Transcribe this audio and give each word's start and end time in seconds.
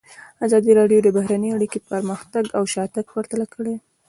ازادي 0.45 0.71
راډیو 0.79 0.99
د 1.03 1.07
بهرنۍ 1.17 1.49
اړیکې 1.53 1.79
پرمختګ 1.89 2.43
او 2.57 2.63
شاتګ 2.73 3.05
پرتله 3.13 3.45
کړی. 3.53 3.75